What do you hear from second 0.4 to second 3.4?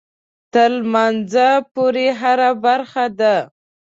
تر لمانځه پورې هره برخه ده.